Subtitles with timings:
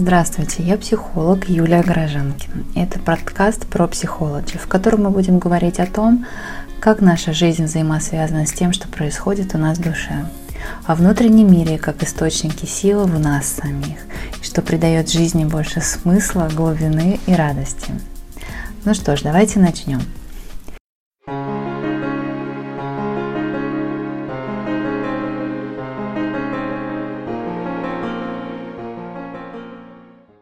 [0.00, 2.62] Здравствуйте, я психолог Юлия Горожанкина.
[2.76, 6.24] Это подкаст про психологию, в котором мы будем говорить о том,
[6.78, 10.28] как наша жизнь взаимосвязана с тем, что происходит у нас в душе,
[10.86, 13.98] о внутреннем мире как источнике силы в нас самих,
[14.40, 17.90] что придает жизни больше смысла, глубины и радости.
[18.84, 20.00] Ну что ж, давайте начнем.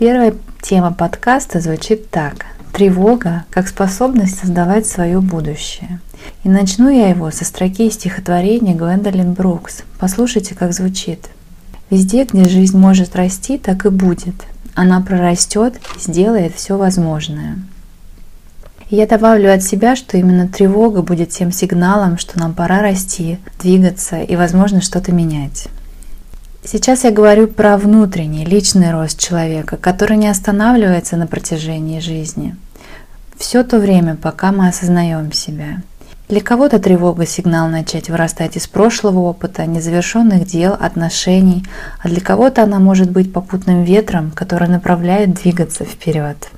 [0.07, 2.47] Первая тема подкаста звучит так.
[2.73, 5.99] Тревога как способность создавать свое будущее.
[6.45, 9.83] И начну я его со строки стихотворения Гвендолин Брукс.
[9.99, 11.29] Послушайте, как звучит.
[11.91, 14.37] Везде, где жизнь может расти, так и будет.
[14.77, 17.59] Она прорастет сделает все возможное.
[18.89, 23.41] И я добавлю от себя, что именно тревога будет тем сигналом, что нам пора расти,
[23.61, 25.67] двигаться и, возможно, что-то менять.
[26.69, 32.57] Сейчас я говорю про внутренний, личный рост человека, который не останавливается на протяжении жизни.
[33.37, 35.83] Все то время, пока мы осознаем себя.
[36.29, 41.65] Для кого-то тревога– сигнал начать вырастать из прошлого опыта, незавершенных дел, отношений,
[42.03, 46.51] а для кого-то она может быть попутным ветром, который направляет двигаться вперед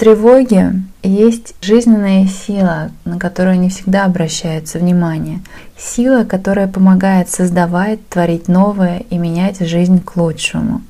[0.00, 5.40] тревоге есть жизненная сила, на которую не всегда обращается внимание.
[5.76, 10.80] Сила, которая помогает создавать, творить новое и менять жизнь к лучшему.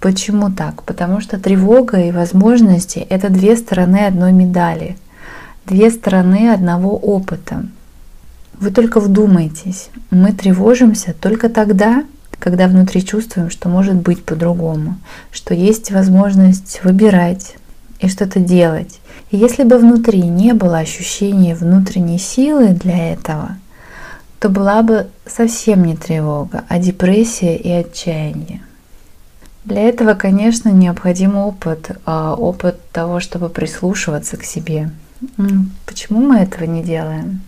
[0.00, 0.82] Почему так?
[0.82, 4.96] Потому что тревога и возможности– это две стороны одной медали,
[5.64, 7.64] две стороны одного опыта.
[8.54, 12.02] Вы только вдумайтесь, мы тревожимся только тогда,
[12.40, 14.96] когда внутри чувствуем, что может быть по-другому,
[15.30, 17.54] что есть возможность выбирать,
[18.00, 19.00] и что-то делать.
[19.30, 23.56] И если бы внутри не было ощущения внутренней силы для этого,
[24.38, 28.62] то была бы совсем не тревога, а депрессия и отчаяние.
[29.64, 34.90] Для этого, конечно, необходим опыт, а опыт того, чтобы прислушиваться к себе.
[35.84, 37.40] Почему мы этого не делаем?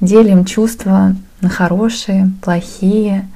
[0.00, 3.28] Делим чувства на хорошие, плохие.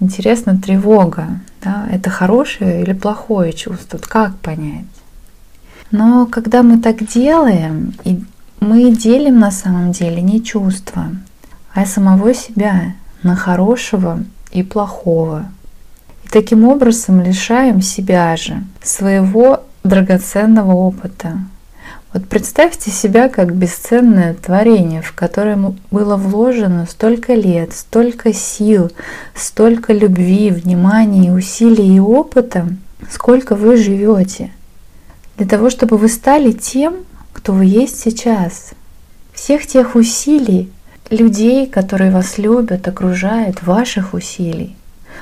[0.00, 1.40] Интересно, тревога.
[1.62, 1.88] Да?
[1.90, 3.98] Это хорошее или плохое чувство?
[3.98, 4.84] Как понять?
[5.92, 8.24] Но когда мы так делаем, и
[8.60, 11.10] мы делим на самом деле не чувства,
[11.74, 15.44] а самого себя на хорошего и плохого.
[16.24, 21.38] И таким образом лишаем себя же своего драгоценного опыта.
[22.14, 25.58] Вот представьте себя как бесценное творение, в которое
[25.90, 28.90] было вложено столько лет, столько сил,
[29.34, 32.66] столько любви, внимания, усилий и опыта,
[33.10, 34.52] сколько вы живете–
[35.36, 36.96] для того, чтобы вы стали тем,
[37.32, 38.72] кто вы есть сейчас.
[39.32, 40.70] Всех тех усилий,
[41.10, 44.76] людей, которые вас любят, окружают, ваших усилий.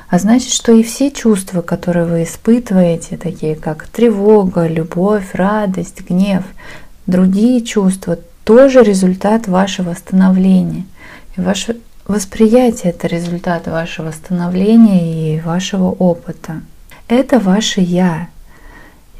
[0.09, 6.45] А значит, что и все чувства, которые вы испытываете, такие как тревога, любовь, радость, гнев,
[7.07, 10.85] другие чувства, тоже результат вашего становления.
[11.37, 16.63] И ваше восприятие– это результат вашего становления и вашего опыта.
[17.07, 18.29] Это ваше «я»,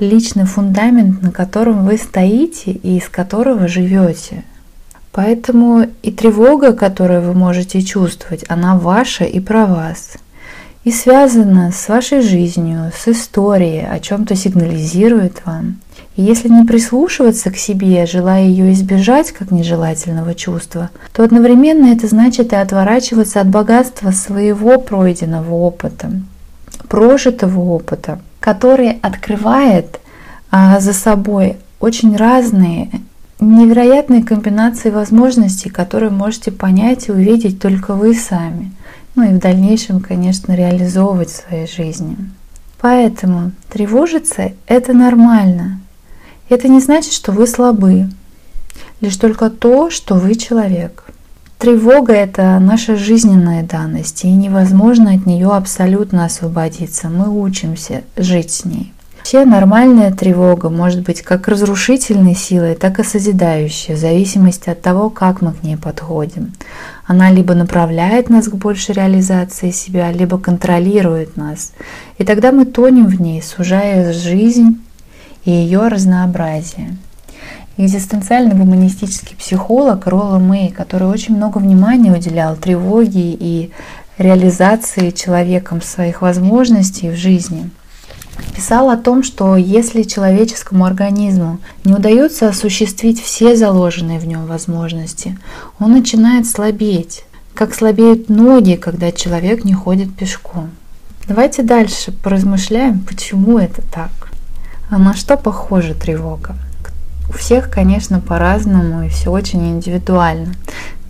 [0.05, 4.45] личный фундамент, на котором вы стоите и из которого живете.
[5.13, 10.13] Поэтому и тревога, которую вы можете чувствовать, она ваша и про вас.
[10.85, 15.81] И связана с вашей жизнью, с историей, о чем-то сигнализирует вам.
[16.17, 22.07] И если не прислушиваться к себе, желая ее избежать как нежелательного чувства, то одновременно это
[22.07, 26.13] значит и отворачиваться от богатства своего пройденного опыта,
[26.89, 30.01] прожитого опыта– который открывает
[30.51, 32.91] а, за собой очень разные
[33.41, 38.73] невероятные комбинации возможностей, которые можете понять и увидеть только вы сами.
[39.15, 42.17] Ну и в дальнейшем, конечно, реализовывать в своей жизни.
[42.81, 45.81] Поэтому тревожиться– это нормально.
[46.49, 48.09] Это не значит, что вы слабы.
[49.01, 51.05] Лишь только то, что вы человек.
[51.61, 57.11] Тревога– это наша жизненная данность, и невозможно от нее абсолютно освободиться.
[57.11, 58.95] Мы учимся жить с ней.
[59.19, 65.11] Вообще нормальная тревога может быть как разрушительной силой, так и созидающей, в зависимости от того,
[65.11, 66.55] как мы к ней подходим.
[67.05, 71.73] Она либо направляет нас к большей реализации себя, либо контролирует нас.
[72.17, 74.81] И тогда мы тонем в ней, сужая жизнь
[75.45, 76.97] и ее разнообразие.
[77.83, 83.71] Экзистенциальный гуманистический психолог Ролла Мэй, который очень много внимания уделял тревоге и
[84.19, 87.71] реализации человеком своих возможностей в жизни,
[88.55, 95.39] писал о том, что если человеческому организму не удается осуществить все заложенные в нем возможности,
[95.79, 97.25] он начинает слабеть,
[97.55, 100.69] как слабеют ноги, когда человек не ходит пешком.
[101.27, 104.11] Давайте дальше поразмышляем, почему это так.
[104.91, 106.57] А на что похожа тревога?
[107.31, 110.53] У всех, конечно, по-разному и все очень индивидуально.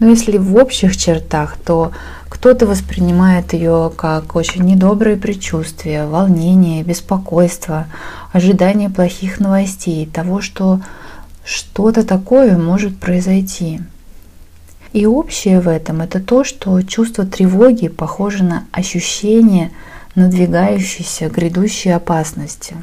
[0.01, 1.93] Но если в общих чертах, то
[2.29, 7.87] кто-то воспринимает ее как очень недобрые предчувствия, волнение, беспокойство,
[8.35, 10.83] ожидание плохих новостей, того, что
[11.43, 13.81] что-то такое может произойти.
[14.93, 19.71] И общее в этом это то, что чувство тревоги похоже на ощущение
[20.17, 22.77] надвигающейся грядущей опасности.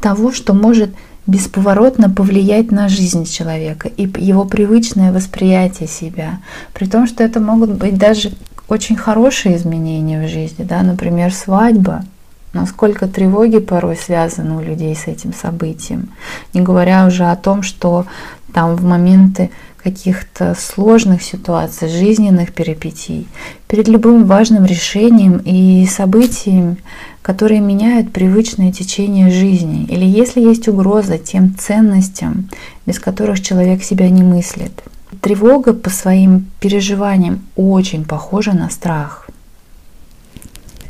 [0.00, 0.94] Того, что может
[1.26, 6.40] бесповоротно повлиять на жизнь человека и его привычное восприятие себя.
[6.72, 8.32] При том, что это могут быть даже
[8.68, 12.04] очень хорошие изменения в жизни, да, например, свадьба.
[12.52, 16.08] Насколько тревоги порой связаны у людей с этим событием.
[16.52, 18.06] Не говоря уже о том, что
[18.52, 19.50] там в моменты
[19.82, 23.26] каких-то сложных ситуаций, жизненных перипетий,
[23.66, 26.76] перед любым важным решением и событием,
[27.22, 32.48] которые меняют привычное течение жизни, или если есть угроза тем ценностям,
[32.86, 34.72] без которых человек себя не мыслит.
[35.20, 39.28] Тревога по своим переживаниям очень похожа на страх.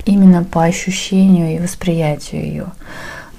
[0.07, 2.67] Именно по ощущению и восприятию ее.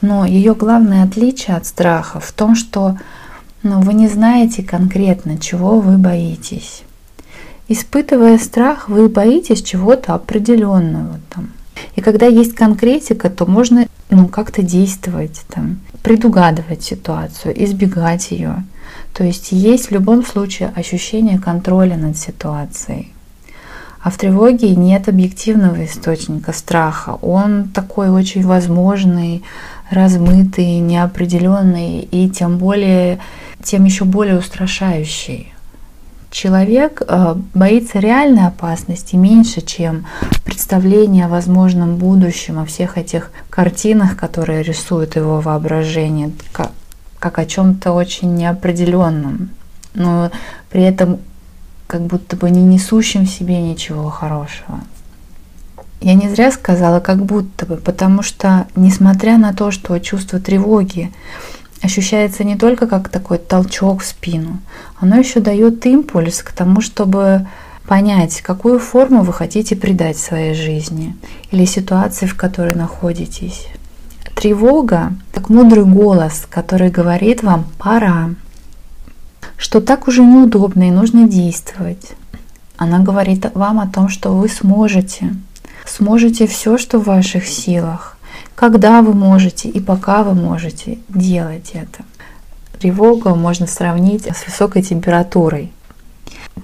[0.02, 2.98] Но ее главное отличие от страха в том, что
[3.64, 6.84] но вы не знаете конкретно, чего вы боитесь.
[7.68, 11.20] Испытывая страх, вы боитесь чего-то определенного.
[11.30, 11.52] Там.
[11.96, 18.64] И когда есть конкретика, то можно ну, как-то действовать, там, предугадывать ситуацию, избегать ее.
[19.14, 23.14] То есть есть в любом случае ощущение контроля над ситуацией.
[24.02, 27.20] А в тревоге нет объективного источника страха.
[27.22, 29.44] Он такой очень возможный,
[29.92, 33.20] размытый, неопределенный и тем более
[33.64, 35.54] тем еще более устрашающий.
[36.32, 40.08] Человек э, боится реальной опасности меньше, чем
[40.46, 46.32] представление о возможном будущем, о всех этих картинах, которые рисует его воображение,
[47.20, 49.50] как о чем-то очень неопределенном,
[49.94, 50.32] но
[50.70, 51.20] при этом
[51.86, 54.80] как будто бы не несущим в себе ничего хорошего.
[56.02, 61.12] Я не зря сказала как будто бы, потому что, несмотря на то, что чувство тревоги
[61.82, 64.60] ощущается не только как такой толчок в спину,
[65.00, 67.48] оно еще дает импульс к тому, чтобы
[67.88, 71.16] понять, какую форму вы хотите придать своей жизни
[71.52, 73.68] или ситуации, в которой находитесь.
[74.36, 78.32] Тревога– как мудрый голос, который говорит вам «пора»,
[79.58, 82.14] что так уже неудобно и нужно действовать.
[82.78, 85.36] Она говорит вам о том, что вы сможете.
[85.86, 88.18] Сможете все, что в ваших силах
[88.62, 92.04] когда вы можете и пока вы можете делать это.
[92.80, 95.72] Тревогу можно сравнить с высокой температурой.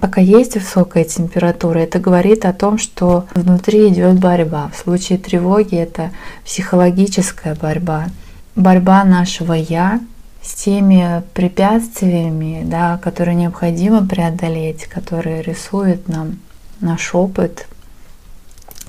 [0.00, 4.70] Пока есть высокая температура, это говорит о том, что внутри идет борьба.
[4.72, 6.12] В случае тревоги это
[6.44, 8.06] психологическая борьба.
[8.54, 10.00] Борьба нашего «я»
[10.40, 16.38] с теми препятствиями, да, которые необходимо преодолеть, которые рисуют нам
[16.80, 17.66] наш опыт,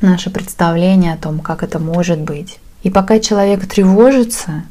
[0.01, 2.59] наше представление о том, как это может быть.
[2.83, 4.63] И пока человек тревожится,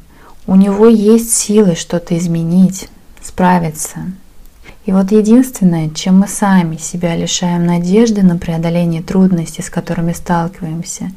[0.47, 2.89] у него есть силы что-то изменить,
[3.21, 3.99] справиться.
[4.85, 11.11] И вот единственное, чем мы сами себя лишаем надежды на преодоление трудностей, с которыми сталкиваемся,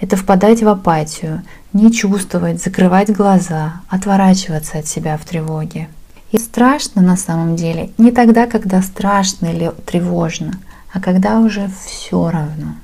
[0.00, 5.88] это впадать в апатию, не чувствовать, закрывать глаза, отворачиваться от себя в тревоге.
[6.30, 10.54] И страшно на самом деле не тогда, когда страшно или тревожно,
[10.92, 12.74] а когда уже все равно.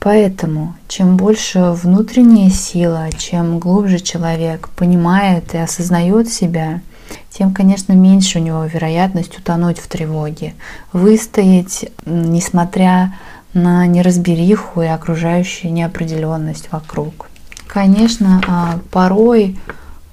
[0.00, 6.80] Поэтому, чем больше внутренняя сила, чем глубже человек понимает и осознает себя,
[7.28, 10.54] тем, конечно, меньше у него вероятность утонуть в тревоге,
[10.94, 13.14] выстоять, несмотря
[13.52, 17.26] на неразбериху и окружающую неопределенность вокруг.
[17.66, 19.58] Конечно, а, порой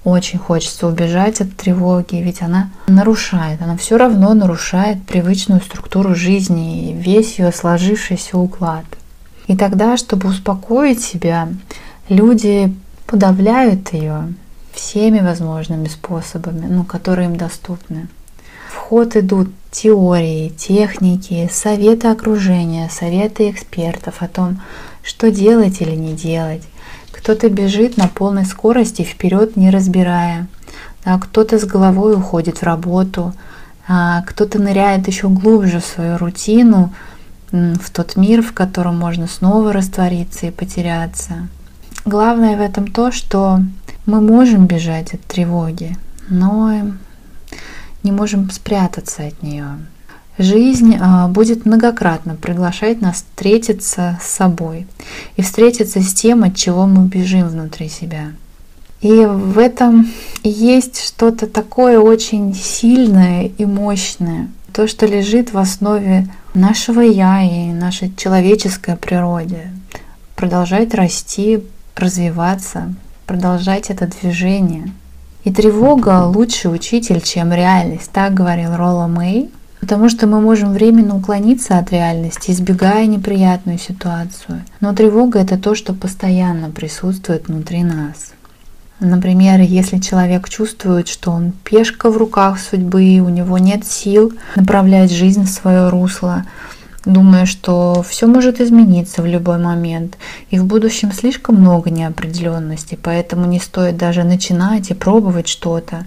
[0.04, 6.90] очень хочется убежать от тревоги, ведь она нарушает, она все равно нарушает привычную структуру жизни
[6.90, 8.84] и весь ее сложившийся уклад.
[9.48, 11.48] И тогда, чтобы успокоить себя,
[12.08, 12.72] люди
[13.06, 14.34] подавляют ее
[14.72, 18.08] всеми возможными способами, ну, которые им доступны.
[18.70, 24.60] В ход идут теории, техники, советы окружения, советы экспертов о том,
[25.02, 26.62] что делать или не делать.
[27.10, 30.46] Кто-то бежит на полной скорости вперед, не разбирая.
[31.04, 33.32] Да, кто-то с головой уходит в работу,
[33.88, 36.92] а кто-то ныряет еще глубже в свою рутину,
[37.52, 41.48] в тот мир, в котором можно снова раствориться и потеряться.
[42.04, 43.60] Главное в этом то, что
[44.06, 45.96] мы можем бежать от тревоги,
[46.28, 46.72] но
[48.02, 49.78] не можем спрятаться от нее.
[50.38, 54.86] Жизнь а, будет многократно приглашать нас встретиться с собой
[55.36, 58.32] и встретиться с тем, от чего мы бежим внутри себя.
[59.00, 60.08] И в этом
[60.44, 66.28] есть что-то такое очень сильное и мощное, то, что лежит в основе
[66.58, 69.70] нашего я и нашей человеческой природе.
[70.36, 71.64] Продолжать расти,
[71.96, 72.94] развиваться,
[73.26, 74.92] продолжать это движение.
[75.44, 79.50] И тревога лучший учитель, чем реальность, так говорил Ролла Мэй.
[79.80, 84.64] Потому что мы можем временно уклониться от реальности, избегая неприятную ситуацию.
[84.80, 88.32] Но тревога это то, что постоянно присутствует внутри нас.
[89.00, 95.12] Например, если человек чувствует, что он пешка в руках судьбы, у него нет сил направлять
[95.12, 96.44] жизнь в свое русло,
[97.04, 100.18] думая, что все может измениться в любой момент,
[100.50, 106.04] и в будущем слишком много неопределенности, поэтому не стоит даже начинать и пробовать что-то,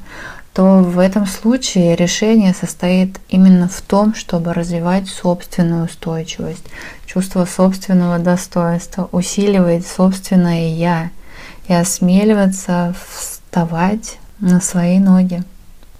[0.53, 6.65] то в этом случае решение состоит именно в том, чтобы развивать собственную устойчивость,
[7.05, 11.09] чувство собственного достоинства, усиливать собственное «я»,
[11.67, 15.43] и осмеливаться вставать на свои ноги.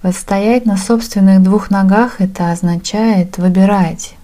[0.04, 4.16] Вот стоять на собственных двух ногах это означает выбирать,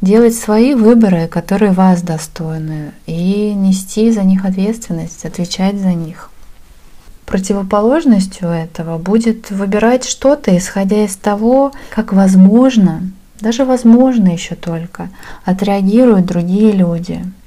[0.00, 6.30] делать свои выборы, которые вас достойны, и нести за них ответственность, отвечать за них.
[7.26, 13.02] Противоположностью этого будет выбирать что-то, исходя из того, как возможно,
[13.38, 15.10] даже возможно еще только,
[15.44, 17.22] отреагируют другие люди–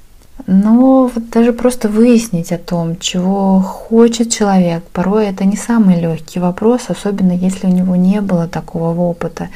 [0.46, 6.40] но вот даже просто выяснить о том, чего хочет человек, порой это не самый легкий
[6.40, 9.48] вопрос, особенно если у него не было такого опыта.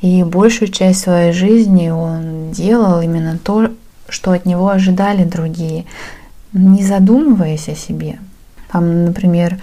[0.00, 3.70] И большую часть своей жизни он делал именно то,
[4.08, 5.84] что от него ожидали другие,
[6.52, 8.18] не задумываясь о себе.
[8.70, 9.58] Там, например,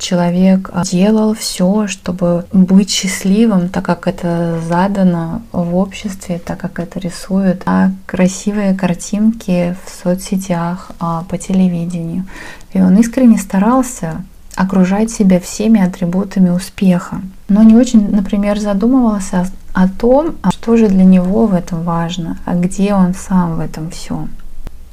[0.00, 6.98] человек делал все, чтобы быть счастливым, так как это задано в обществе, так как это
[6.98, 12.24] рисуют а красивые картинки в соцсетях, а, по телевидению.
[12.72, 14.24] И он искренне старался
[14.56, 20.88] окружать себя всеми атрибутами успеха, но не очень, например, задумывался о том, а что же
[20.88, 24.30] для него в этом важно, а где он сам в этом всем.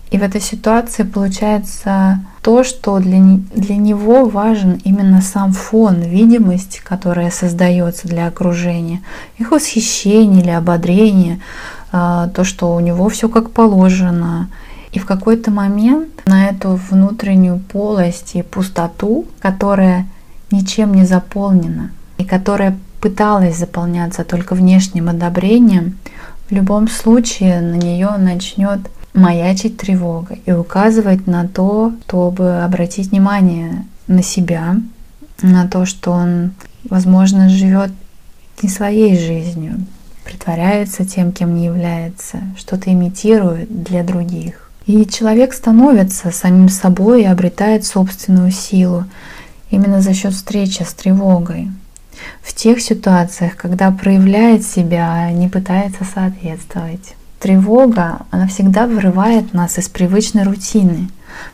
[0.10, 3.20] И в этой ситуации получается то, что для,
[3.54, 9.02] для него важен именно сам фон, видимость, которая создается для окружения,
[9.38, 11.42] их восхищение или ободрение,
[11.92, 14.50] а, то, что у него все как положено.
[14.94, 20.08] И в какой-то момент на эту внутреннюю полость и пустоту, которая
[20.50, 25.98] ничем не заполнена и которая пыталась заполняться только внешним одобрением,
[26.50, 28.80] в любом случае на нее начнет
[29.18, 34.78] маячить тревога и указывать на то, чтобы обратить внимание на себя,
[35.42, 36.52] на то, что он,
[36.84, 37.92] возможно, живет
[38.62, 39.86] не своей жизнью,
[40.24, 44.70] притворяется тем, кем не является, что-то имитирует для других.
[44.86, 49.04] И человек становится самим собой и обретает собственную силу
[49.72, 51.70] именно за счет встречи с тревогой.
[52.42, 59.78] В тех ситуациях, когда проявляет себя, а не пытается соответствовать тревога, она всегда вырывает нас
[59.78, 61.10] из привычной рутины.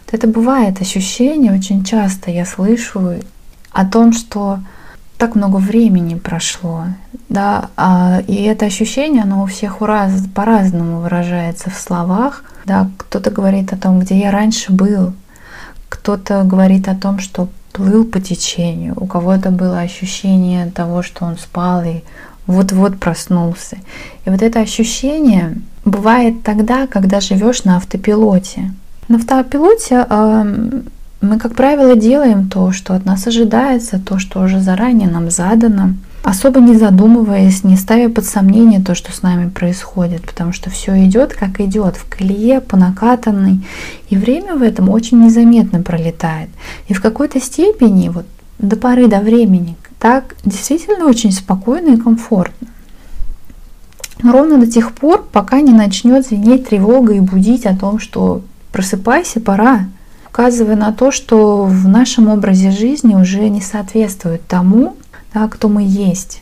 [0.05, 3.15] Вот это бывает ощущение, очень часто я слышу
[3.71, 4.59] о том, что
[5.17, 6.85] так много времени прошло,
[7.29, 12.89] да, а, и это ощущение, оно у всех у раз, по-разному выражается в словах, да,
[12.97, 15.13] кто-то говорит о том, где я раньше был,
[15.89, 21.37] кто-то говорит о том, что плыл по течению, у кого-то было ощущение того, что он
[21.37, 22.03] спал и
[22.45, 23.77] вот-вот проснулся.
[24.25, 28.73] И вот это ощущение бывает тогда, когда живешь на автопилоте.
[29.07, 30.81] На автопилоте э,
[31.21, 35.93] мы, как правило, делаем то, что от нас ожидается, то, что уже заранее нам задано,
[36.23, 41.05] особо не задумываясь, не ставя под сомнение то, что с нами происходит, потому что все
[41.05, 43.65] идет, как идет, в колее, по накатанной,
[44.09, 46.49] и время в этом очень незаметно пролетает.
[46.87, 48.25] И в какой-то степени, вот
[48.59, 52.67] до поры до времени, так действительно очень спокойно и комфортно.
[54.21, 58.41] Но ровно до тех пор, пока не начнет звенеть тревога и будить о том, что
[58.71, 59.85] просыпайся, пора,
[60.29, 64.95] указывая на то, что в нашем образе жизни уже не соответствует тому,
[65.33, 66.41] да, кто мы есть.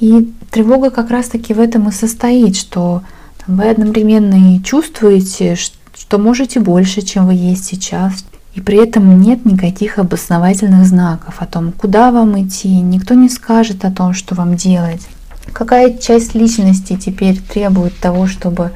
[0.00, 3.02] И тревога как раз-таки в этом и состоит, что
[3.44, 8.24] там, вы одновременно и чувствуете, что можете больше, чем вы есть сейчас,
[8.54, 13.84] и при этом нет никаких обосновательных знаков о том, куда вам идти, никто не скажет
[13.84, 15.02] о том, что вам делать.
[15.52, 18.72] Какая часть личности теперь требует того, чтобы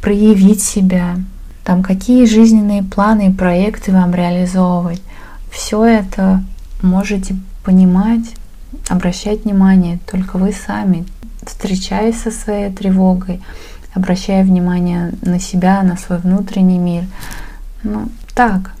[0.00, 1.16] проявить себя,
[1.64, 5.02] там какие жизненные планы и проекты вам реализовывать.
[5.50, 6.42] Все это
[6.82, 8.34] можете понимать,
[8.88, 11.04] обращать внимание только вы сами.
[11.44, 13.40] встречаясь со своей тревогой,
[13.94, 17.04] обращая внимание на себя, на свой внутренний мир.
[17.82, 18.72] Ну, так.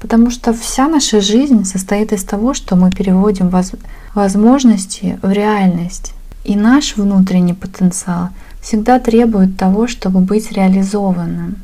[0.00, 3.72] Потому что вся наша жизнь состоит из того, что мы переводим воз
[4.14, 6.14] возможности в реальность.
[6.44, 8.30] И наш внутренний потенциал
[8.62, 11.56] всегда требует того, чтобы быть реализованным.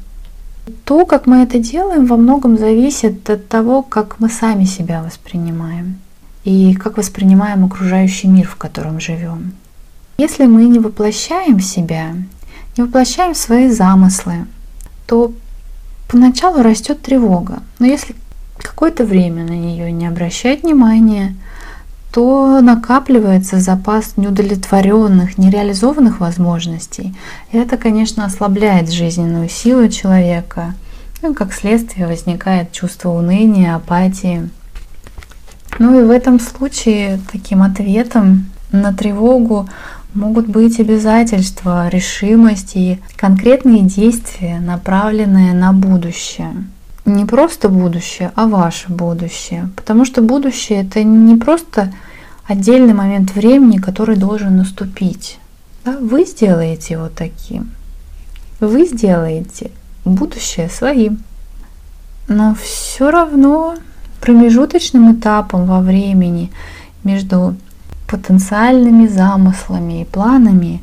[0.85, 5.99] То, как мы это делаем, во многом зависит от того, как мы сами себя воспринимаем
[6.45, 9.52] и как воспринимаем окружающий мир, в котором живем.
[10.19, 12.14] Если мы не воплощаем себя,
[12.76, 14.47] не воплощаем свои замыслы,
[15.07, 15.33] то
[16.09, 17.62] поначалу растет тревога.
[17.78, 18.14] Но если
[18.66, 21.35] какое-то время на нее не обращать внимания,
[22.12, 27.14] то накапливается запас неудовлетворенных, нереализованных возможностей.
[27.52, 30.75] И это, конечно, ослабляет жизненную силу человека.
[31.23, 34.49] Ну, как следствие возникает чувство уныния, апатии.
[35.78, 39.68] Ну и в этом случае таким ответом на тревогу
[40.14, 46.54] могут быть обязательства, решимость и конкретные действия, направленные на будущее
[47.06, 49.70] не просто будущее, а ваше будущее.
[49.76, 51.92] Потому что будущее это не просто
[52.46, 55.38] отдельный момент времени, который должен наступить.
[55.84, 55.96] Да?
[55.98, 57.70] Вы сделаете его таким.
[58.60, 59.70] Вы сделаете
[60.04, 61.22] будущее своим.
[62.28, 63.76] Но все равно
[64.20, 66.50] промежуточным этапом во времени
[67.04, 67.54] между
[68.08, 70.82] потенциальными замыслами и планами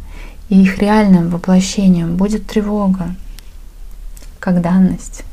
[0.50, 3.16] и их реальным воплощением будет тревога,
[4.40, 5.24] как данность.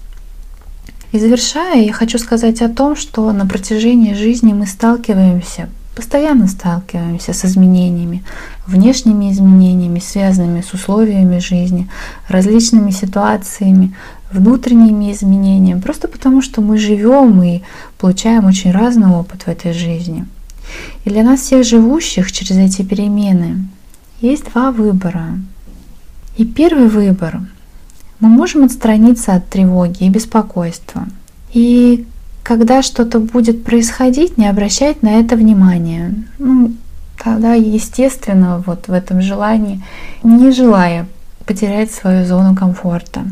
[1.13, 7.33] И завершая, я хочу сказать о том, что на протяжении жизни мы сталкиваемся, постоянно сталкиваемся
[7.33, 8.23] с изменениями,
[8.67, 11.89] внешними изменениями, связанными с условиями жизни,
[12.29, 13.93] различными ситуациями,
[14.33, 17.63] внутренними изменениями, просто потому что мы живем и
[17.99, 20.27] получаем очень разный опыт в этой жизни.
[21.05, 23.67] И для нас всех живущих через эти перемены
[24.21, 25.39] есть два выбора.
[26.37, 27.41] И первый выбор
[28.21, 31.07] мы можем отстраниться от тревоги и беспокойства.
[31.53, 32.07] И
[32.43, 36.15] когда что-то будет происходить, не обращать на это внимания.
[36.39, 36.73] Ну,
[37.23, 39.83] тогда, естественно, вот в этом желании,
[40.23, 41.07] не желая
[41.47, 43.25] потерять свою зону комфорта.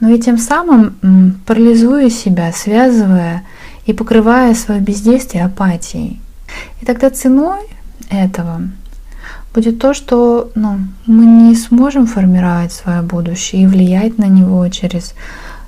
[0.00, 3.44] Но и тем самым парализуя себя, связывая
[3.86, 6.20] и покрывая свое бездействие апатией.
[6.80, 7.60] И тогда ценой
[8.10, 8.62] этого
[9.54, 15.14] будет то, что ну, мы не сможем формировать свое будущее и влиять на него через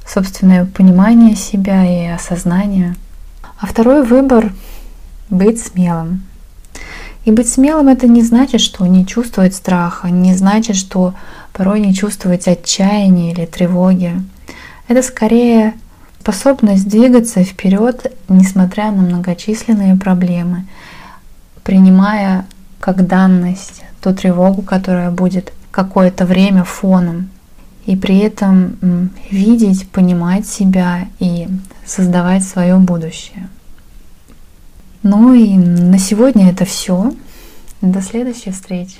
[0.04, 2.96] собственное понимание себя и осознание.
[3.58, 4.52] А второй выбор—
[5.30, 6.22] быть смелым.
[7.24, 11.14] И быть смелым это не значит, что не чувствовать страха, не значит, что
[11.52, 14.12] порой не чувствовать отчаяния или тревоги.
[14.88, 15.74] Это скорее
[16.20, 20.66] способность двигаться вперед, несмотря на многочисленные проблемы,
[21.64, 22.46] принимая
[22.80, 27.30] как данность, ту тревогу, которая будет какое-то время фоном.
[27.86, 31.48] И при этом видеть, понимать себя и
[31.84, 33.48] создавать свое будущее.
[35.02, 37.12] Ну и на сегодня это все.
[37.80, 38.96] До следующей встречи.